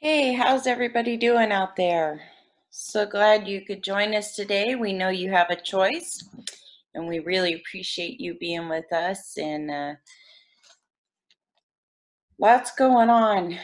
[0.00, 2.20] Hey, how's everybody doing out there?
[2.70, 4.76] So glad you could join us today.
[4.76, 6.22] We know you have a choice,
[6.94, 9.36] and we really appreciate you being with us.
[9.36, 9.94] And uh,
[12.38, 13.58] lots going on.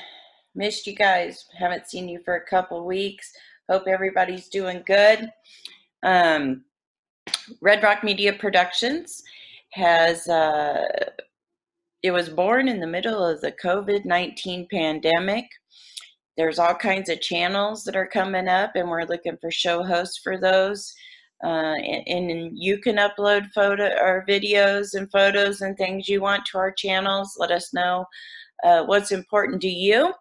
[0.57, 1.47] Missed you guys.
[1.57, 3.33] Haven't seen you for a couple weeks.
[3.71, 5.31] Hope everybody's doing good.
[6.03, 6.65] Um,
[7.61, 9.23] Red Rock Media Productions
[9.71, 10.27] has.
[10.27, 11.11] Uh,
[12.03, 15.47] it was born in the middle of the COVID 19 pandemic
[16.37, 20.19] there's all kinds of channels that are coming up, and we're looking for show hosts
[20.23, 20.93] for those.
[21.43, 26.47] Uh, and, and, you can upload photo or videos and photos and things you want
[26.47, 27.37] to our channels.
[27.39, 28.07] Let us know
[28.65, 30.15] uh, what's important to you.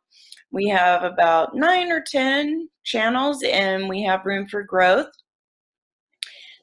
[0.52, 5.12] We have about nine or 10 channels, and we have room for growth.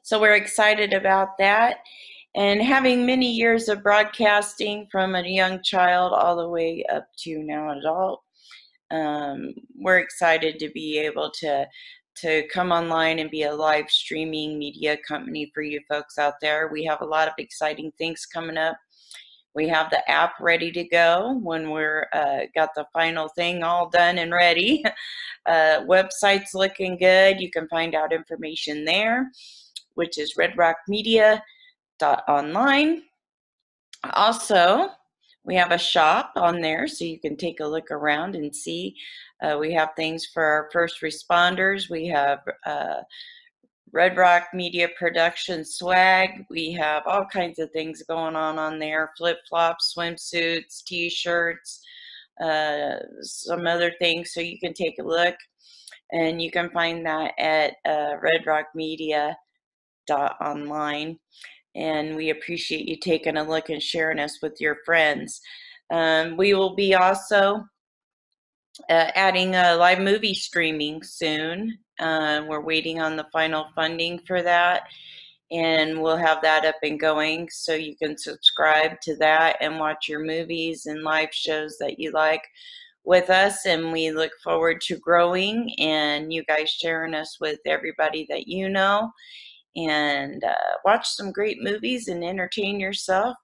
[0.02, 1.78] So we're excited about that.
[2.36, 7.42] And having many years of broadcasting from a young child all the way up to
[7.42, 8.22] now adult,
[8.90, 11.66] um, we're excited to be able to
[12.16, 16.68] to come online and be a live streaming media company for you folks out there.
[16.70, 18.76] We have a lot of exciting things coming up.
[19.54, 23.88] We have the app ready to go when we're uh, got the final thing all
[23.88, 24.84] done and ready.
[25.46, 27.40] Uh, website's looking good.
[27.40, 29.30] You can find out information there,
[29.94, 33.02] which is redrockmedia.online.
[34.12, 34.90] Also,
[35.44, 38.94] we have a shop on there so you can take a look around and see.
[39.42, 41.88] Uh, we have things for our first responders.
[41.88, 43.00] We have uh,
[43.92, 46.44] Red Rock Media Production swag.
[46.50, 51.80] We have all kinds of things going on on there flip flops, swimsuits, t shirts,
[52.40, 54.34] uh, some other things.
[54.34, 55.36] So you can take a look
[56.12, 61.18] and you can find that at uh, redrockmedia.online
[61.74, 65.40] and we appreciate you taking a look and sharing us with your friends.
[65.90, 67.64] Um, we will be also
[68.88, 71.78] uh, adding a live movie streaming soon.
[71.98, 74.84] Uh, we're waiting on the final funding for that,
[75.50, 80.08] and we'll have that up and going so you can subscribe to that and watch
[80.08, 82.42] your movies and live shows that you like
[83.04, 83.66] with us.
[83.66, 88.68] And we look forward to growing and you guys sharing us with everybody that you
[88.68, 89.10] know
[89.76, 90.54] and uh,
[90.84, 93.36] watch some great movies and entertain yourself.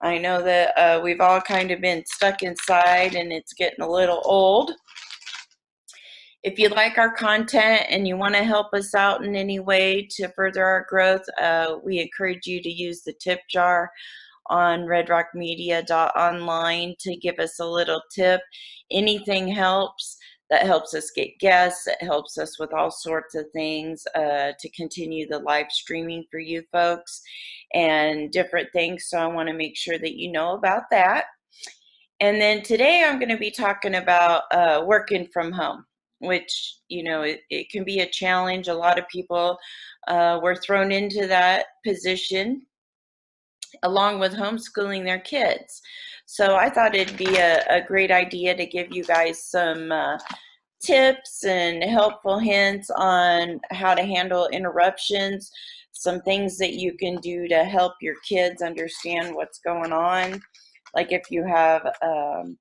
[0.00, 3.90] I know that uh, we've all kind of been stuck inside and it's getting a
[3.90, 4.72] little old.
[6.42, 10.08] If you like our content and you want to help us out in any way
[10.16, 13.92] to further our growth, uh, we encourage you to use the tip jar
[14.50, 18.40] on redrockmedia.online to give us a little tip.
[18.90, 20.16] Anything helps
[20.52, 24.68] that helps us get guests it helps us with all sorts of things uh, to
[24.70, 27.22] continue the live streaming for you folks
[27.72, 31.24] and different things so i want to make sure that you know about that.
[32.20, 35.86] And then today i'm going to be talking about uh, working from home
[36.22, 38.68] which you know it, it, can be a challenge.
[38.68, 39.58] A lot of people
[40.06, 42.62] uh, were thrown into that position
[43.82, 45.82] along with homeschooling their kids
[46.26, 50.18] so I thought it'd be a, a great idea to give you guys some uh,
[50.82, 55.50] tips and helpful hints on how to handle interruptions,
[55.92, 60.40] some things that you can do to help your kids understand what's going on.
[60.94, 62.56] Like if you have um,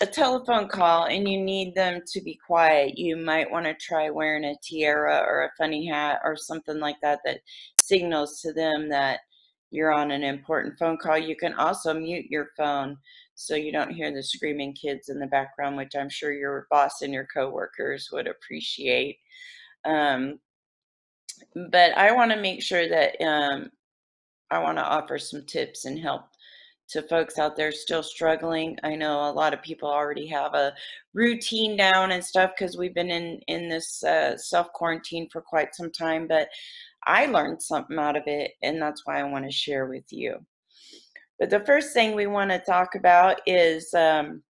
[0.00, 4.10] a telephone call and you need them to be quiet, you might want to try
[4.10, 7.38] wearing a tiara or a funny hat or something like that that
[7.80, 9.20] signals to them that
[9.70, 12.96] you're on an important phone call, you can also mute your phone
[13.34, 17.02] so you don't hear the screaming kids in the background, which I'm sure your boss
[17.02, 19.18] and your coworkers would appreciate.
[19.84, 20.38] Um,
[21.70, 23.70] but I want to make sure that um,
[24.50, 26.22] I want to offer some tips and help
[26.88, 28.78] to folks out there still struggling.
[28.84, 30.72] I know a lot of people already have a
[31.14, 35.74] routine down and stuff because we've been in in this uh, self quarantine for quite
[35.74, 36.48] some time, but
[37.06, 40.44] I learned something out of it, and that's why I want to share with you.
[41.38, 44.42] But the first thing we want to talk about is um,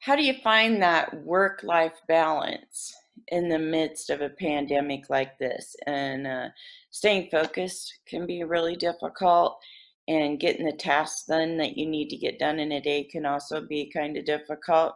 [0.00, 2.94] how do you find that work life balance
[3.28, 5.74] in the midst of a pandemic like this?
[5.86, 6.48] And uh,
[6.90, 9.58] staying focused can be really difficult,
[10.06, 13.26] and getting the tasks done that you need to get done in a day can
[13.26, 14.94] also be kind of difficult.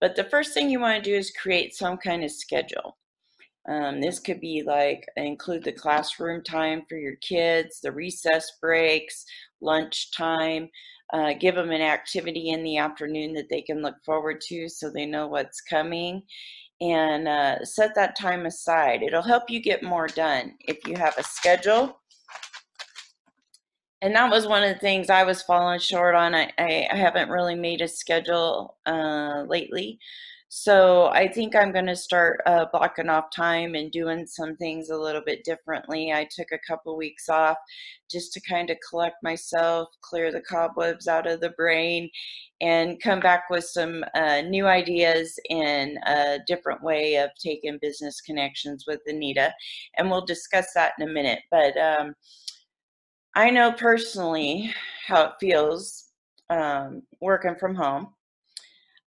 [0.00, 2.97] But the first thing you want to do is create some kind of schedule.
[3.68, 9.24] Um, this could be like include the classroom time for your kids, the recess breaks,
[9.60, 10.68] lunch time.
[11.12, 14.90] Uh, give them an activity in the afternoon that they can look forward to so
[14.90, 16.22] they know what's coming
[16.82, 19.02] and uh, set that time aside.
[19.02, 21.98] It'll help you get more done if you have a schedule
[24.00, 26.34] and that was one of the things I was falling short on.
[26.34, 29.98] I, I, haven't really made a schedule uh, lately.
[30.50, 34.88] So I think I'm going to start uh, blocking off time and doing some things
[34.88, 36.10] a little bit differently.
[36.10, 37.58] I took a couple weeks off
[38.10, 42.08] just to kind of collect myself, clear the cobwebs out of the brain,
[42.62, 48.22] and come back with some uh, new ideas and a different way of taking business
[48.22, 49.52] connections with Anita.
[49.98, 51.40] And we'll discuss that in a minute.
[51.50, 52.14] But um,
[53.36, 54.74] I know personally
[55.06, 56.06] how it feels
[56.48, 58.14] um, working from home.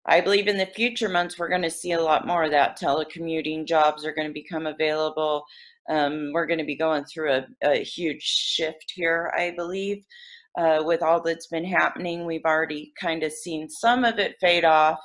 [0.07, 2.79] I believe in the future months we're going to see a lot more of that.
[2.79, 5.45] Telecommuting jobs are going to become available.
[5.89, 10.05] Um, we're going to be going through a, a huge shift here, I believe,
[10.59, 12.25] uh, with all that's been happening.
[12.25, 14.99] We've already kind of seen some of it fade off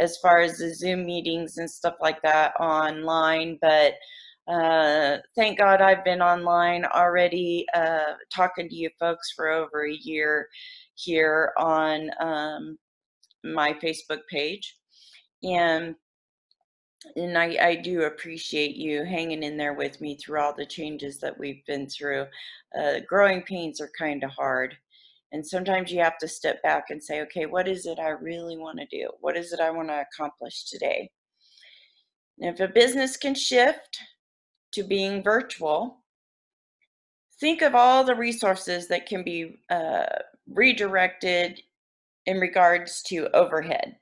[0.00, 3.94] as far as the Zoom meetings and stuff like that online, but
[4.46, 9.94] uh, thank God I've been online already uh, talking to you folks for over a
[9.94, 10.48] year
[10.96, 12.76] here on um,
[13.44, 14.76] my Facebook page.
[15.42, 15.94] And
[17.16, 21.20] and I, I do appreciate you hanging in there with me through all the changes
[21.20, 22.24] that we've been through.
[22.78, 24.74] Uh, growing pains are kind of hard.
[25.32, 28.56] And sometimes you have to step back and say, okay, what is it I really
[28.56, 29.10] want to do?
[29.20, 31.10] What is it I want to accomplish today?
[32.40, 33.98] And if a business can shift
[34.72, 36.04] to being virtual,
[37.40, 40.06] think of all the resources that can be uh,
[40.48, 41.60] redirected
[42.26, 43.96] in regards to overhead,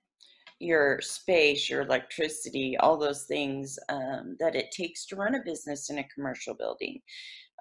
[0.59, 5.91] your space, your electricity, all those things um, that it takes to run a business
[5.91, 7.01] in a commercial building.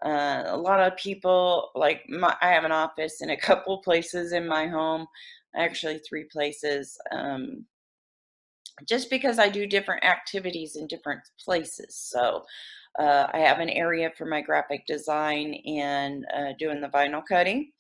[0.06, 4.34] Uh, a lot of people, like my, I have an office in a couple places
[4.34, 5.08] in my home,
[5.56, 7.66] actually three places, um,
[8.88, 11.96] just because I do different activities in different places.
[11.96, 12.46] So
[13.00, 17.72] uh, I have an area for my graphic design and uh, doing the vinyl cutting.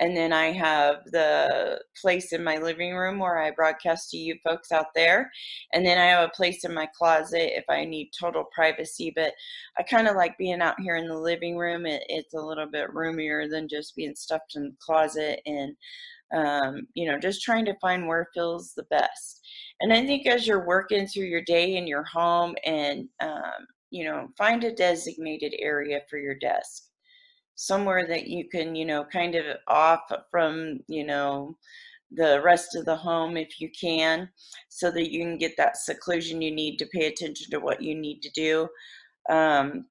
[0.00, 4.36] And then I have the place in my living room where I broadcast to you
[4.42, 5.30] folks out there.
[5.72, 9.12] And then I have a place in my closet if I need total privacy.
[9.14, 9.32] But
[9.78, 11.86] I kind of like being out here in the living room.
[11.86, 15.76] It, it's a little bit roomier than just being stuffed in the closet and,
[16.34, 19.46] um, you know, just trying to find where feels the best.
[19.80, 24.04] And I think as you're working through your day in your home and, um, you
[24.04, 26.84] know, find a designated area for your desk
[27.62, 30.00] somewhere that you can, you know, kind of off
[30.32, 31.56] from, you know,
[32.10, 34.28] the rest of the home if you can,
[34.68, 37.94] so that you can get that seclusion you need to pay attention to what you
[37.94, 38.68] need to do.
[39.30, 39.86] Um,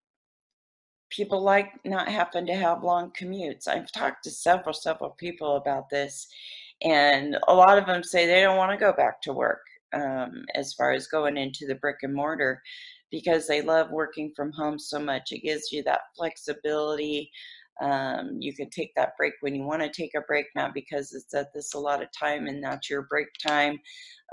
[1.09, 3.69] people like not having to have long commutes.
[3.69, 6.27] I've talked to several, several people about this,
[6.83, 9.61] and a lot of them say they don't want to go back to work
[9.93, 12.61] um, as far as going into the brick and mortar
[13.11, 15.31] because they love working from home so much.
[15.31, 17.29] It gives you that flexibility.
[17.79, 21.13] Um, you can take that break when you want to take a break, now because
[21.13, 23.79] it's at this a lot of time and that's your break time.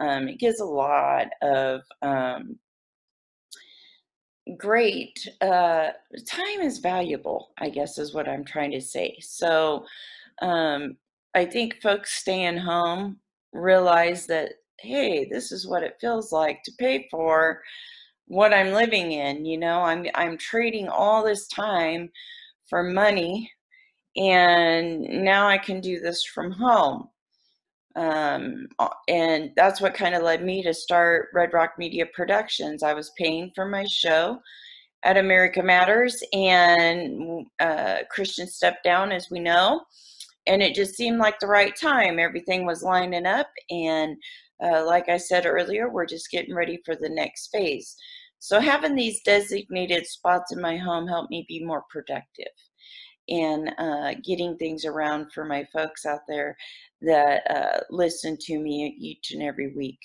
[0.01, 2.59] Um, it gives a lot of um,
[4.57, 5.89] great uh,
[6.27, 9.17] time is valuable, I guess, is what I'm trying to say.
[9.21, 9.85] So
[10.41, 10.97] um,
[11.35, 13.19] I think folks staying home
[13.53, 17.63] realize that, hey, this is what it feels like to pay for
[18.27, 19.45] what I'm living in.
[19.45, 22.11] You know, I'm I'm trading all this time
[22.69, 23.51] for money,
[24.17, 27.09] and now I can do this from home.
[27.97, 28.69] Um,
[29.09, 32.83] and that's what kind of led me to start Red Rock Media Productions.
[32.83, 34.41] I was paying for my show
[35.03, 39.83] at America Matters, and uh, Christian stepped down, as we know,
[40.47, 42.19] and it just seemed like the right time.
[42.19, 44.17] Everything was lining up, and
[44.63, 47.97] uh, like I said earlier, we're just getting ready for the next phase.
[48.39, 52.53] So having these designated spots in my home helped me be more productive
[53.29, 56.57] and uh, getting things around for my folks out there
[57.03, 59.99] that uh, listen to me each and every week.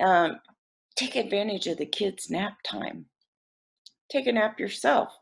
[0.00, 0.38] Um,
[0.96, 3.06] take advantage of the kids' nap time.
[4.10, 5.16] Take a nap yourself.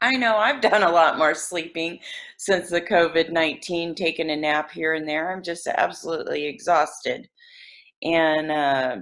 [0.00, 1.98] I know I've done a lot more sleeping
[2.38, 5.32] since the COVID 19, taking a nap here and there.
[5.32, 7.28] I'm just absolutely exhausted.
[8.02, 8.96] And, uh,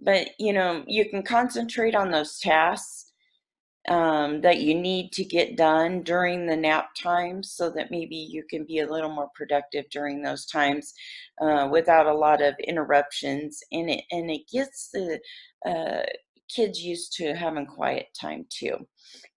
[0.00, 3.10] but you know, you can concentrate on those tasks
[3.88, 8.44] um, that you need to get done during the nap times so that maybe you
[8.48, 10.92] can be a little more productive during those times
[11.40, 13.60] uh, without a lot of interruptions.
[13.72, 15.18] And it, and it gets the
[15.66, 16.02] uh,
[16.54, 18.76] kids used to having quiet time too.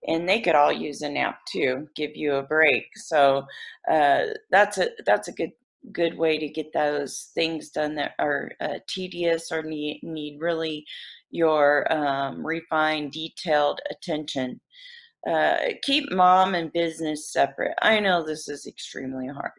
[0.08, 2.86] And they could all use a nap too, give you a break.
[2.96, 3.46] So
[3.90, 5.52] uh, that's a that's a good
[5.92, 10.86] good way to get those things done that are uh, tedious or need, need really
[11.32, 14.60] your um, refined, detailed attention.
[15.28, 17.76] uh, keep mom and business separate.
[17.82, 19.52] I know this is extremely hard,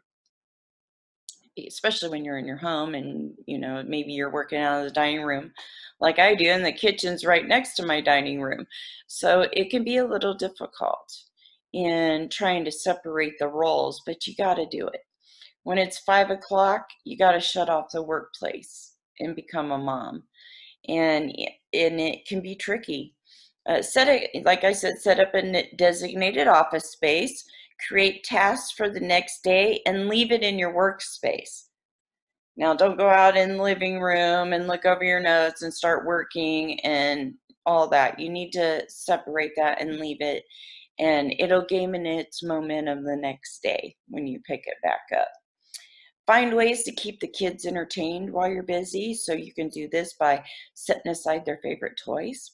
[1.67, 4.91] especially when you're in your home and you know maybe you're working out of the
[4.91, 5.53] dining room
[6.01, 8.67] like I do, and the kitchen's right next to my dining room.
[9.07, 11.13] So it can be a little difficult
[11.73, 15.01] in trying to separate the roles, but you got to do it.
[15.65, 20.23] When it's five o'clock, you got to shut off the workplace and become a mom.
[20.89, 21.31] And,
[21.73, 23.15] and it can be tricky
[23.67, 27.45] uh, set a, like I said, set up a designated office space,
[27.89, 31.65] create tasks for the next day, and leave it in your workspace.
[32.57, 36.07] Now, don't go out in the living room and look over your notes and start
[36.07, 37.35] working and
[37.67, 38.21] all that.
[38.21, 40.45] You need to separate that and leave it,
[40.99, 45.29] and it'll gain in its momentum the next day when you pick it back up.
[46.27, 49.15] Find ways to keep the kids entertained while you're busy.
[49.15, 50.43] So you can do this by
[50.75, 52.53] setting aside their favorite toys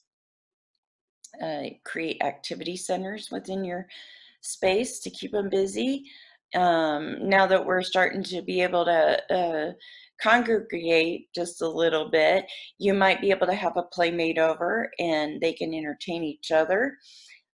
[1.42, 3.86] uh, create activity centers within your
[4.40, 6.04] space to keep them busy.
[6.54, 9.72] Um, now that we're starting to be able to uh,
[10.20, 12.46] congregate just a little bit,
[12.78, 16.96] you might be able to have a playmate over and they can entertain each other.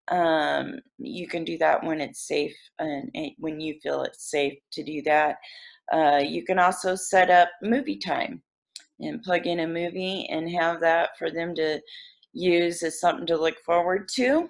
[0.09, 4.55] Um, you can do that when it's safe and, and, when you feel it's safe
[4.73, 5.37] to do that.
[5.93, 8.43] Uh, you can also set up movie time
[9.01, 11.81] and plug in a movie and have that for them to
[12.33, 14.49] use as something to look forward to.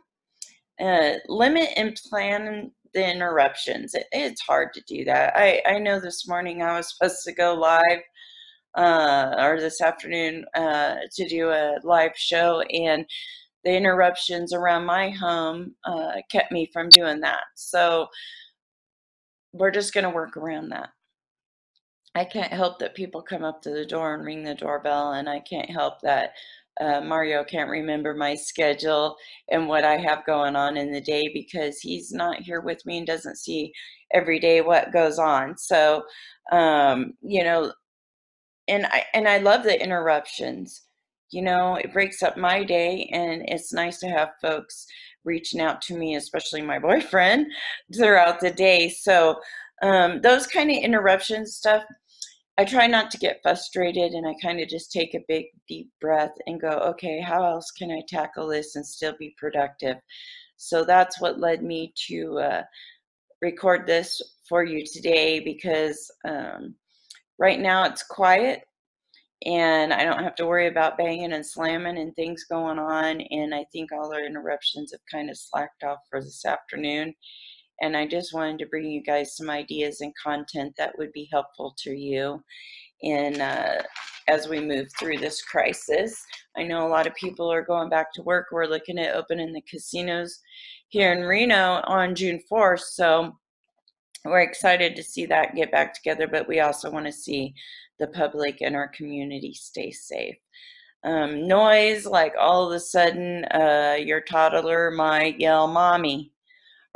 [0.80, 3.94] Uh, limit and plan the interruptions.
[3.94, 5.34] It, it's hard to do that.
[5.36, 8.02] I, I know this morning I was supposed to go live
[8.76, 13.06] uh, or this afternoon uh, to do a live show, and
[13.64, 17.44] the interruptions around my home uh, kept me from doing that.
[17.54, 18.06] So
[19.52, 20.90] we're just going to work around that.
[22.16, 25.28] I can't help that people come up to the door and ring the doorbell, and
[25.28, 26.32] I can't help that
[26.80, 29.16] uh, Mario can't remember my schedule
[29.50, 32.98] and what I have going on in the day because he's not here with me
[32.98, 33.70] and doesn't see
[34.14, 35.58] every day what goes on.
[35.58, 36.04] So,
[36.52, 37.72] um, you know,
[38.66, 40.82] and I and I love the interruptions.
[41.30, 44.86] You know, it breaks up my day, and it's nice to have folks
[45.24, 47.46] reaching out to me, especially my boyfriend,
[47.94, 48.88] throughout the day.
[48.88, 49.38] So,
[49.82, 51.84] um, those kind of interruption stuff
[52.58, 55.90] I try not to get frustrated and I kind of just take a big deep
[56.00, 59.96] breath and go, okay, how else can I tackle this and still be productive?
[60.56, 62.62] So that's what led me to uh,
[63.42, 66.74] record this for you today because um,
[67.38, 68.62] right now it's quiet
[69.44, 73.20] and I don't have to worry about banging and slamming and things going on.
[73.20, 77.14] And I think all our interruptions have kind of slacked off for this afternoon.
[77.80, 81.28] And I just wanted to bring you guys some ideas and content that would be
[81.30, 82.42] helpful to you
[83.02, 83.82] in uh,
[84.28, 86.24] as we move through this crisis.
[86.56, 88.46] I know a lot of people are going back to work.
[88.50, 90.40] We're looking at opening the casinos
[90.88, 92.80] here in Reno on June 4th.
[92.80, 93.36] So
[94.24, 97.54] we're excited to see that get back together, but we also want to see
[97.98, 100.36] the public and our community stay safe.
[101.04, 106.32] Um, noise, like all of a sudden, uh, your toddler might yell, Mommy,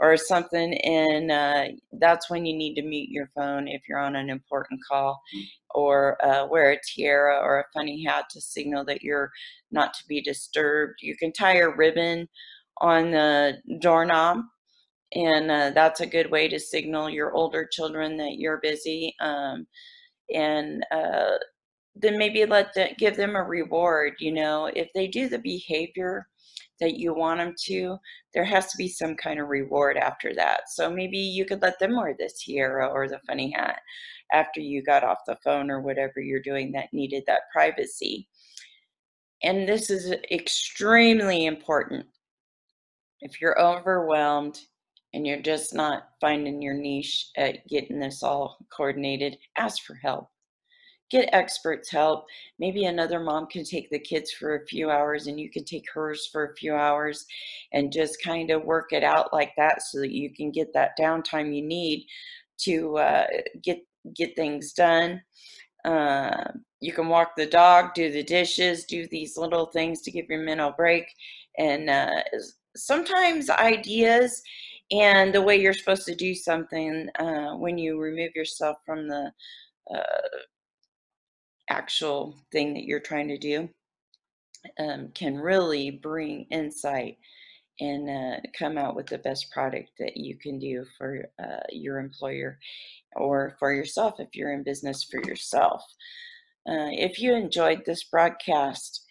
[0.00, 1.64] or something and uh,
[1.98, 5.20] that's when you need to mute your phone if you're on an important call
[5.74, 9.30] or uh, wear a tiara or a funny hat to signal that you're
[9.70, 10.94] not to be disturbed.
[11.02, 12.28] You can tie a ribbon
[12.80, 14.38] on the doorknob
[15.14, 19.66] and uh, that's a good way to signal your older children that you're busy um,
[20.34, 21.32] and uh,
[21.94, 24.66] then maybe let them give them a reward you know?
[24.74, 26.26] If they do the behavior
[26.80, 27.96] that you want them to,
[28.34, 30.62] there has to be some kind of reward after that.
[30.68, 33.80] So maybe you could let them wear the tiara or the funny hat
[34.32, 38.28] after you got off the phone or whatever you're doing that needed that privacy.
[39.42, 42.06] And this is extremely important.
[43.20, 44.58] If you're overwhelmed
[45.12, 50.28] and you're just not finding your niche at getting this all coordinated, ask for help
[51.10, 52.26] get experts help.
[52.58, 55.84] Maybe another mom can take the kids for a few hours and you can take
[55.92, 57.26] hers for a few hours
[57.72, 60.92] and just kind of work it out like that so that you can get that
[60.98, 62.06] downtime you need
[62.58, 63.26] to uh,
[63.62, 63.78] get
[64.14, 65.20] get things done.
[65.84, 66.44] Uh,
[66.80, 70.42] you can walk the dog, do the dishes, do these little things to give your
[70.42, 71.04] mental break.
[71.58, 72.22] And uh,
[72.76, 74.42] sometimes ideas
[74.90, 79.32] and the way you're supposed to do something uh, when you remove yourself from the
[79.94, 80.28] uh,
[81.70, 83.68] actual thing that you're trying to do
[84.78, 87.18] um, can really bring insight
[87.80, 91.98] and uh, come out with the best product that you can do for uh, your
[91.98, 92.58] employer
[93.16, 95.82] or for yourself if you're in business for yourself.
[96.68, 99.02] Uh, if you enjoyed this broadcast,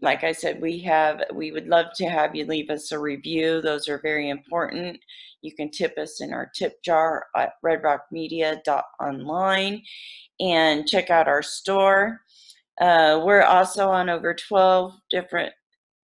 [0.00, 3.60] like I said, we have we would love to have you leave us a review.
[3.60, 4.98] Those are very important.
[5.42, 9.82] You can tip us in our tip jar at redrockmedia.online
[10.40, 12.22] and check out our store.
[12.80, 15.52] Uh, we're also on over 12 different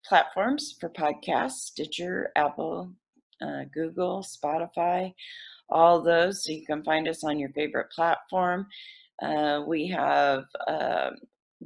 [0.04, 2.92] platforms for podcasts Stitcher, Apple,
[3.40, 5.14] uh, Google, Spotify,
[5.70, 6.44] all those.
[6.44, 8.66] So you can find us on your favorite platform.
[9.22, 11.10] Uh, we have uh,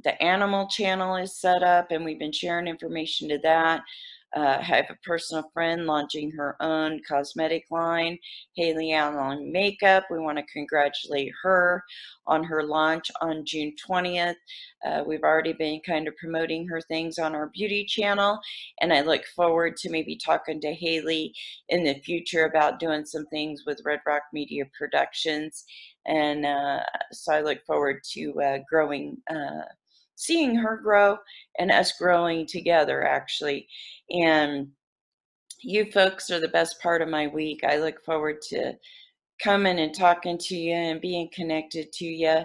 [0.03, 3.81] the animal channel is set up, and we've been sharing information to that.
[4.35, 8.17] Uh, I have a personal friend launching her own cosmetic line,
[8.55, 10.05] Haley Allen Makeup.
[10.09, 11.83] We want to congratulate her
[12.25, 14.35] on her launch on June 20th.
[14.83, 18.39] Uh, we've already been kind of promoting her things on our beauty channel,
[18.81, 21.33] and I look forward to maybe talking to Haley
[21.69, 25.63] in the future about doing some things with Red Rock Media Productions.
[26.05, 26.79] And uh,
[27.11, 29.61] so I look forward to uh, growing uh,
[30.15, 31.17] seeing her grow
[31.59, 33.67] and us growing together actually
[34.09, 34.67] and
[35.61, 38.73] you folks are the best part of my week i look forward to
[39.41, 42.43] coming and talking to you and being connected to you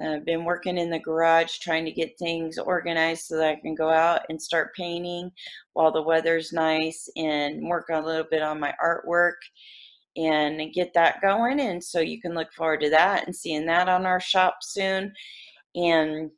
[0.00, 3.60] uh, I've been working in the garage trying to get things organized so that I
[3.60, 5.30] can go out and start painting
[5.74, 9.36] while the weather's nice and work a little bit on my artwork
[10.16, 11.60] and get that going.
[11.60, 15.12] And so you can look forward to that and seeing that on our shop soon.
[15.74, 16.30] And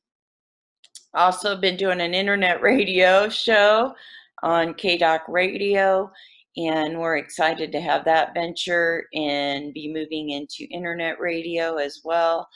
[1.15, 3.95] also been doing an internet radio show
[4.43, 6.11] on KDOC Radio,
[6.57, 12.49] and we're excited to have that venture and be moving into internet radio as well.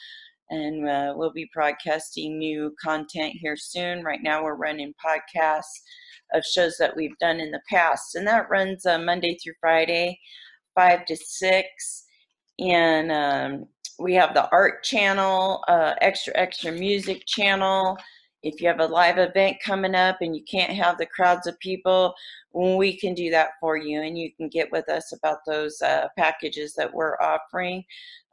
[0.50, 4.02] And uh, we'll be broadcasting new content here soon.
[4.02, 5.82] Right now, we're running podcasts
[6.34, 10.18] of shows that we've done in the past, and that runs uh, Monday through Friday,
[10.74, 12.04] 5 to 6.
[12.60, 13.66] And um,
[13.98, 17.96] we have the art channel, uh, extra, extra music channel
[18.48, 21.58] if you have a live event coming up and you can't have the crowds of
[21.60, 22.14] people,
[22.52, 26.08] we can do that for you and you can get with us about those uh,
[26.16, 27.84] packages that we're offering.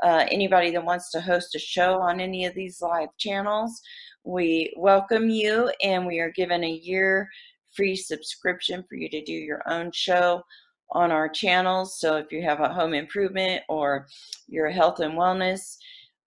[0.03, 3.81] Uh, anybody that wants to host a show on any of these live channels,
[4.23, 7.29] we welcome you and we are given a year
[7.75, 10.41] free subscription for you to do your own show
[10.91, 11.99] on our channels.
[11.99, 14.07] So if you have a home improvement or
[14.47, 15.77] your health and wellness,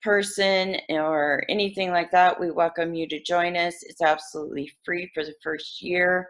[0.02, 3.82] person or anything like that, we welcome you to join us.
[3.82, 6.28] It's absolutely free for the first year.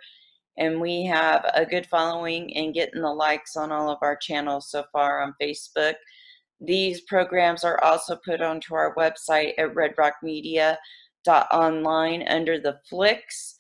[0.57, 4.71] And we have a good following and getting the likes on all of our channels
[4.71, 5.95] so far on Facebook.
[6.61, 13.55] These programs are also put onto our website at redrockmedia.online under the Flicks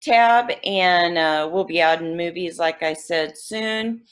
[0.00, 0.52] tab.
[0.64, 4.02] And uh, we'll be in movies, like I said, soon.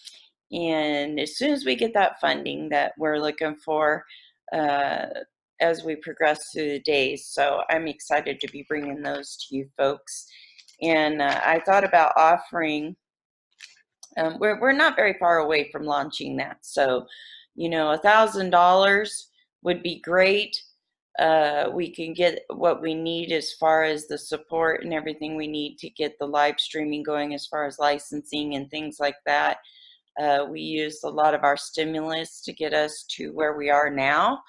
[0.50, 4.04] And as soon as we get that funding that we're looking for,
[4.52, 5.06] uh,
[5.60, 7.26] as we progress through the days.
[7.26, 10.26] So I'm excited to be bringing those to you folks.
[10.82, 12.94] And uh, I thought about offering,
[14.16, 16.58] um, we're, we're not very far away from launching that.
[16.62, 17.06] So,
[17.54, 19.30] you know, a thousand dollars
[19.62, 20.56] would be great.
[21.18, 25.48] Uh, we can get what we need as far as the support and everything we
[25.48, 29.58] need to get the live streaming going as far as licensing and things like that.
[30.18, 33.90] Uh, we used a lot of our stimulus to get us to where we are
[33.90, 34.40] now.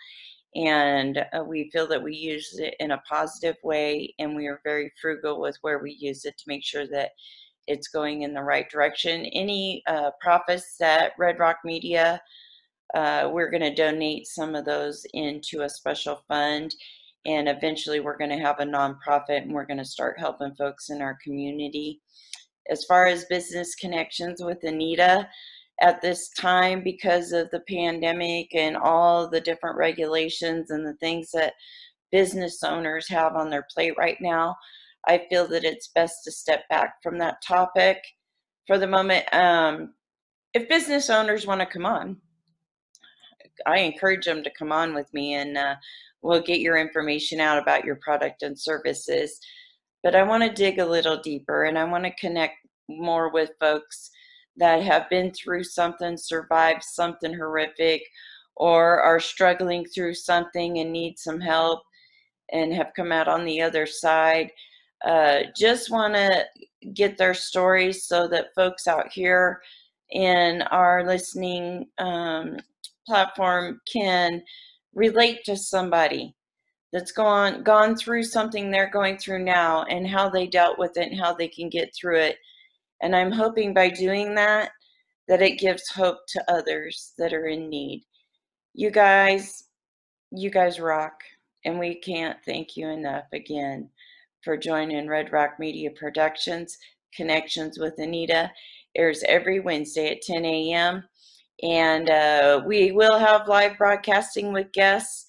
[0.56, 4.62] And uh, we feel that we use it in a positive way, and we are
[4.64, 7.12] very frugal with where we use it to make sure that
[7.68, 9.26] it's going in the right direction.
[9.26, 12.20] Any uh, profits that Red Rock Media,
[12.96, 16.74] uh, we're going to donate some of those into a special fund.
[17.28, 20.90] And eventually, we're going to have a nonprofit and we're going to start helping folks
[20.90, 22.02] in our community.
[22.72, 25.28] As far as business connections with Anita,
[25.82, 31.30] at this time because of the pandemic and all the different regulations and the things
[31.34, 31.54] that
[32.12, 34.56] business owners have on their plate right now.
[35.08, 37.98] I feel that it's best to step back from that topic
[38.68, 39.34] for the moment.
[39.34, 39.94] Um,
[40.54, 42.18] if business owners want to come on,
[43.66, 45.76] I encourage them to come on with me and uh,
[46.22, 49.40] we'll get your information out about your product and services.
[50.04, 52.56] But I want to dig a little deeper and I want to connect
[52.88, 54.12] more with folks
[54.60, 58.04] that have been through something, survived something horrific,
[58.56, 61.82] or are struggling through something and need some help
[62.52, 64.52] and have come out on the other side.
[65.06, 66.46] Uh, just want to
[66.94, 69.62] get their stories so that folks out here
[70.12, 72.58] in our listening um,
[73.08, 74.42] platform can
[74.94, 76.36] relate to somebody
[76.92, 81.12] that's gone gone through something they're going through now and how they dealt with it
[81.12, 82.38] and how they can get through it
[83.02, 84.72] and I'm hoping by doing that,
[85.28, 88.04] that it gives hope to others that are in need.
[88.74, 89.66] You guys,
[90.32, 91.22] you guys rock.
[91.66, 93.90] And we can't thank you enough again
[94.44, 96.78] for joining Red Rock Media Productions.
[97.14, 98.52] Connections with Anita
[98.96, 101.04] airs every Wednesday at 10 a.m.
[101.62, 105.26] And uh, we will have live broadcasting with guests,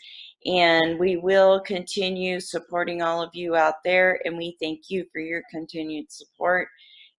[0.47, 4.21] and we will continue supporting all of you out there.
[4.25, 6.69] And we thank you for your continued support.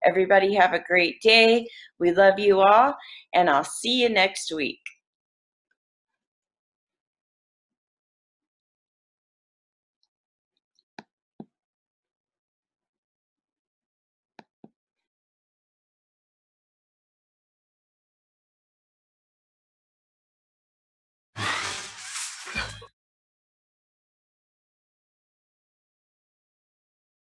[0.05, 1.67] Everybody, have a great day.
[1.99, 2.95] We love you all,
[3.33, 4.79] and I'll see you next week.